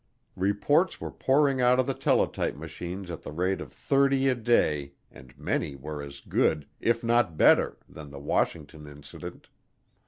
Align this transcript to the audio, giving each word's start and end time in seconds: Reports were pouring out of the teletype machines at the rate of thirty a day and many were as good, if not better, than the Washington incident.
Reports 0.35 0.99
were 0.99 1.11
pouring 1.11 1.61
out 1.61 1.79
of 1.79 1.85
the 1.85 1.93
teletype 1.93 2.55
machines 2.55 3.11
at 3.11 3.21
the 3.21 3.31
rate 3.31 3.61
of 3.61 3.71
thirty 3.71 4.27
a 4.29 4.33
day 4.33 4.93
and 5.11 5.37
many 5.37 5.75
were 5.75 6.01
as 6.01 6.21
good, 6.21 6.65
if 6.79 7.03
not 7.03 7.37
better, 7.37 7.77
than 7.87 8.09
the 8.09 8.17
Washington 8.17 8.87
incident. 8.87 9.49